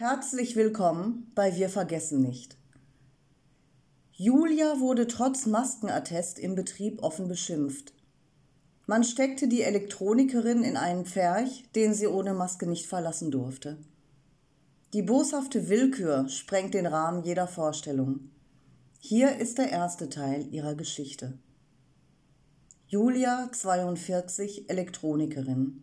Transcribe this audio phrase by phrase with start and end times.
[0.00, 2.56] Herzlich willkommen bei Wir vergessen nicht.
[4.12, 7.92] Julia wurde trotz Maskenattest im Betrieb offen beschimpft.
[8.86, 13.76] Man steckte die Elektronikerin in einen Pferch, den sie ohne Maske nicht verlassen durfte.
[14.94, 18.30] Die boshafte Willkür sprengt den Rahmen jeder Vorstellung.
[19.00, 21.38] Hier ist der erste Teil ihrer Geschichte.
[22.86, 25.82] Julia, 42, Elektronikerin.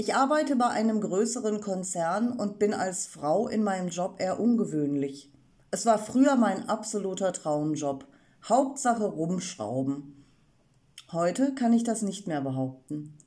[0.00, 5.28] Ich arbeite bei einem größeren Konzern und bin als Frau in meinem Job eher ungewöhnlich.
[5.72, 8.06] Es war früher mein absoluter Traumjob.
[8.48, 10.24] Hauptsache rumschrauben.
[11.10, 13.18] Heute kann ich das nicht mehr behaupten.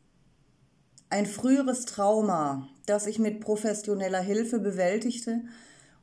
[1.09, 5.41] Ein früheres Trauma, das ich mit professioneller Hilfe bewältigte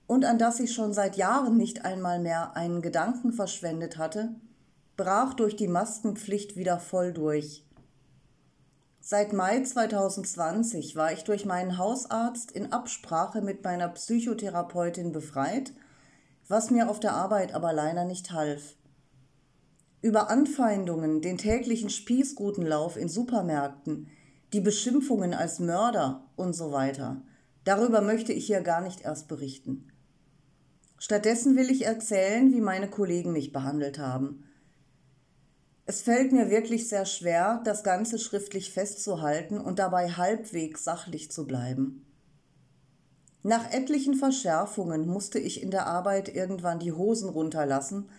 [0.07, 4.35] und an das ich schon seit Jahren nicht einmal mehr einen Gedanken verschwendet hatte,
[4.98, 7.65] brach durch die Maskenpflicht wieder voll durch.
[9.11, 15.73] Seit Mai 2020 war ich durch meinen Hausarzt in Absprache mit meiner Psychotherapeutin befreit,
[16.46, 18.77] was mir auf der Arbeit aber leider nicht half.
[20.02, 24.09] Über Anfeindungen, den täglichen Spießgutenlauf in Supermärkten,
[24.52, 27.23] die Beschimpfungen als Mörder und so weiter.
[27.65, 29.91] Darüber möchte ich hier gar nicht erst berichten.
[30.99, 34.45] Stattdessen will ich erzählen, wie meine Kollegen mich behandelt haben
[35.89, 41.47] es fällt mir wirklich sehr schwer, das Ganze schriftlich festzuhalten und dabei halbwegs sachlich zu
[41.47, 42.05] bleiben.
[43.43, 48.11] Nach etlichen Verschärfungen musste ich in der Arbeit irgendwann die Hosen runterlassen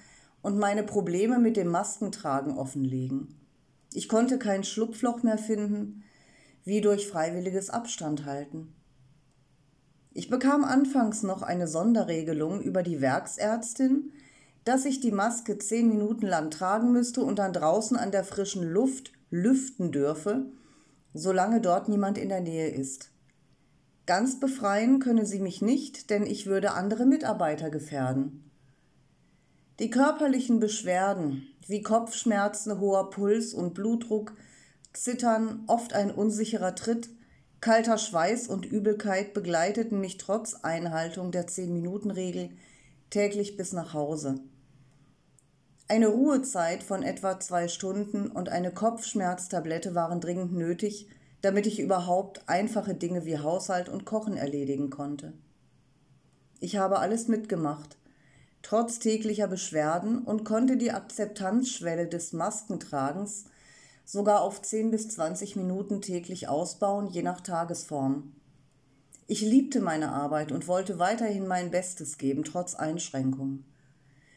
[0.42, 3.36] und meine Probleme mit dem Maskentragen offenlegen.
[3.94, 6.04] Ich konnte kein Schlupfloch mehr finden,
[6.64, 8.74] wie durch freiwilliges Abstand halten.
[10.12, 14.12] Ich bekam anfangs noch eine Sonderregelung über die Werksärztin,
[14.66, 18.64] dass ich die Maske zehn Minuten lang tragen müsste und dann draußen an der frischen
[18.64, 20.46] Luft lüften dürfe,
[21.14, 23.12] solange dort niemand in der Nähe ist.
[24.06, 28.50] Ganz befreien könne sie mich nicht, denn ich würde andere Mitarbeiter gefährden.
[29.80, 34.34] Die körperlichen Beschwerden wie Kopfschmerzen, hoher Puls und Blutdruck,
[34.94, 37.10] Zittern, oft ein unsicherer Tritt,
[37.62, 42.50] kalter Schweiß und Übelkeit begleiteten mich trotz Einhaltung der Zehn-Minuten-Regel
[43.10, 44.36] täglich bis nach Hause.
[45.88, 51.08] Eine Ruhezeit von etwa zwei Stunden und eine Kopfschmerztablette waren dringend nötig,
[51.42, 55.34] damit ich überhaupt einfache Dinge wie Haushalt und Kochen erledigen konnte.
[56.60, 57.98] Ich habe alles mitgemacht,
[58.62, 63.46] trotz täglicher Beschwerden und konnte die Akzeptanzschwelle des Maskentragens
[64.06, 68.34] sogar auf 10 bis 20 Minuten täglich ausbauen, je nach Tagesform.
[69.32, 73.64] Ich liebte meine Arbeit und wollte weiterhin mein Bestes geben, trotz Einschränkungen.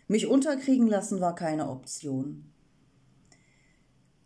[0.07, 2.53] Mich unterkriegen lassen war keine Option.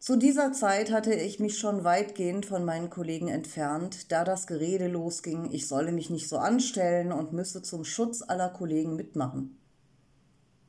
[0.01, 4.89] Zu dieser Zeit hatte ich mich schon weitgehend von meinen Kollegen entfernt, da das Gerede
[4.89, 9.61] losging, ich solle mich nicht so anstellen und müsse zum Schutz aller Kollegen mitmachen.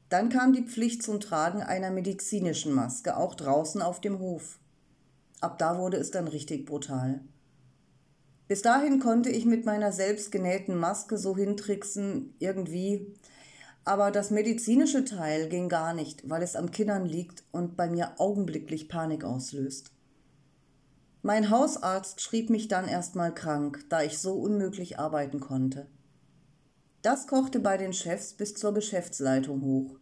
[0.09, 4.59] Dann kam die Pflicht zum Tragen einer medizinischen Maske, auch draußen auf dem Hof.
[5.41, 7.21] Ab da wurde es dann richtig brutal.
[8.47, 13.13] Bis dahin konnte ich mit meiner selbstgenähten Maske so hintricksen, irgendwie,
[13.83, 18.19] aber das medizinische Teil ging gar nicht, weil es am Kindern liegt und bei mir
[18.19, 19.91] augenblicklich Panik auslöst.
[21.21, 25.87] Mein Hausarzt schrieb mich dann erstmal krank, da ich so unmöglich arbeiten konnte.
[27.01, 29.99] Das kochte bei den Chefs bis zur Geschäftsleitung hoch.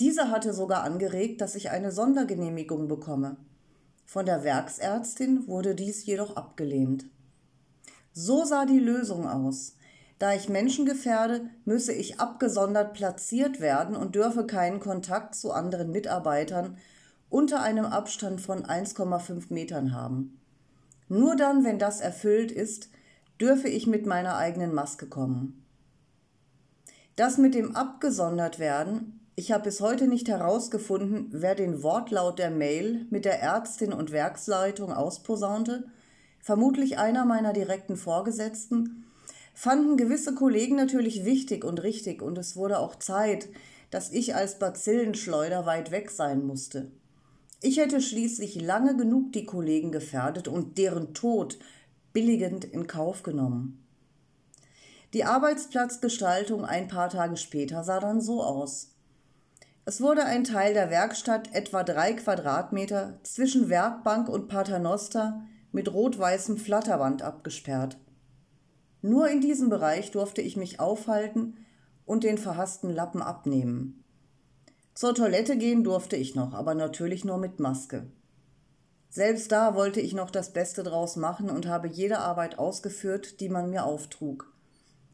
[0.00, 3.36] Diese hatte sogar angeregt, dass ich eine Sondergenehmigung bekomme.
[4.08, 7.04] Von der Werksärztin wurde dies jedoch abgelehnt.
[8.14, 9.76] So sah die Lösung aus.
[10.18, 15.92] Da ich Menschen gefährde, müsse ich abgesondert platziert werden und dürfe keinen Kontakt zu anderen
[15.92, 16.78] Mitarbeitern
[17.28, 20.40] unter einem Abstand von 1,5 Metern haben.
[21.10, 22.88] Nur dann, wenn das erfüllt ist,
[23.38, 25.66] dürfe ich mit meiner eigenen Maske kommen.
[27.14, 32.50] Das mit dem abgesondert werden, ich habe bis heute nicht herausgefunden, wer den Wortlaut der
[32.50, 35.84] Mail mit der Ärztin und Werksleitung ausposaunte,
[36.40, 39.04] vermutlich einer meiner direkten Vorgesetzten,
[39.54, 43.48] fanden gewisse Kollegen natürlich wichtig und richtig und es wurde auch Zeit,
[43.92, 46.90] dass ich als Bazillenschleuder weit weg sein musste.
[47.62, 51.60] Ich hätte schließlich lange genug die Kollegen gefährdet und deren Tod
[52.12, 53.86] billigend in Kauf genommen.
[55.14, 58.96] Die Arbeitsplatzgestaltung ein paar Tage später sah dann so aus.
[59.88, 66.58] Es wurde ein Teil der Werkstatt, etwa drei Quadratmeter, zwischen Werkbank und Paternoster mit rot-weißem
[66.58, 67.96] Flatterband abgesperrt.
[69.00, 71.56] Nur in diesem Bereich durfte ich mich aufhalten
[72.04, 74.04] und den verhassten Lappen abnehmen.
[74.92, 78.10] Zur Toilette gehen durfte ich noch, aber natürlich nur mit Maske.
[79.08, 83.48] Selbst da wollte ich noch das Beste draus machen und habe jede Arbeit ausgeführt, die
[83.48, 84.52] man mir auftrug.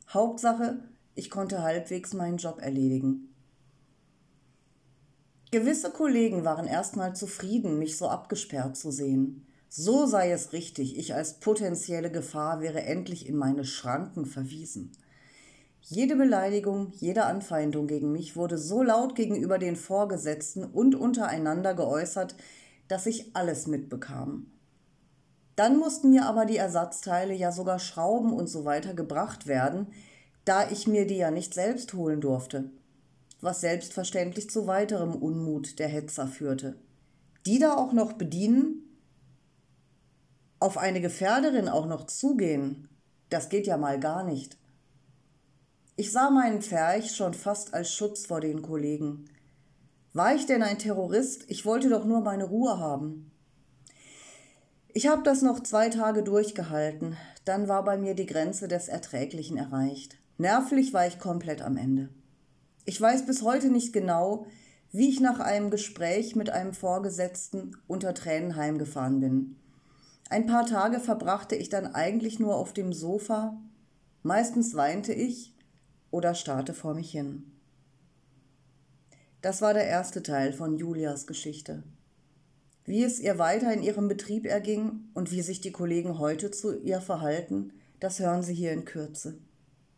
[0.08, 0.80] Hauptsache,
[1.14, 3.33] ich konnte halbwegs meinen Job erledigen.
[5.54, 9.46] Gewisse Kollegen waren erstmal zufrieden, mich so abgesperrt zu sehen.
[9.68, 14.90] So sei es richtig, ich als potenzielle Gefahr wäre endlich in meine Schranken verwiesen.
[15.80, 22.34] Jede Beleidigung, jede Anfeindung gegen mich wurde so laut gegenüber den Vorgesetzten und untereinander geäußert,
[22.88, 24.50] dass ich alles mitbekam.
[25.54, 29.86] Dann mussten mir aber die Ersatzteile ja sogar Schrauben und so weiter gebracht werden,
[30.44, 32.72] da ich mir die ja nicht selbst holen durfte,
[33.44, 36.76] was selbstverständlich zu weiterem Unmut der Hetzer führte.
[37.46, 38.82] Die da auch noch bedienen,
[40.60, 42.88] auf eine Gefährderin auch noch zugehen,
[43.28, 44.56] das geht ja mal gar nicht.
[45.96, 49.26] Ich sah meinen Pferch schon fast als Schutz vor den Kollegen.
[50.14, 51.44] War ich denn ein Terrorist?
[51.48, 53.30] Ich wollte doch nur meine Ruhe haben.
[54.94, 59.56] Ich habe das noch zwei Tage durchgehalten, dann war bei mir die Grenze des Erträglichen
[59.56, 60.16] erreicht.
[60.38, 62.08] Nervlich war ich komplett am Ende.
[62.84, 64.46] Ich weiß bis heute nicht genau,
[64.92, 69.56] wie ich nach einem Gespräch mit einem Vorgesetzten unter Tränen heimgefahren bin.
[70.28, 73.60] Ein paar Tage verbrachte ich dann eigentlich nur auf dem Sofa.
[74.22, 75.54] Meistens weinte ich
[76.10, 77.50] oder starrte vor mich hin.
[79.42, 81.82] Das war der erste Teil von Julias Geschichte.
[82.84, 86.78] Wie es ihr weiter in ihrem Betrieb erging und wie sich die Kollegen heute zu
[86.80, 89.38] ihr verhalten, das hören Sie hier in Kürze.